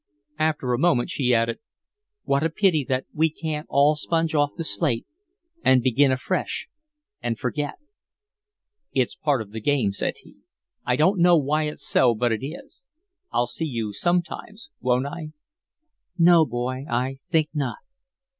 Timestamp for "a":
0.73-0.79, 2.43-2.49